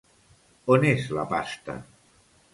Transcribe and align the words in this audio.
On 0.75 0.87
és 0.93 1.05
la 1.19 1.27
pasta? 1.35 1.77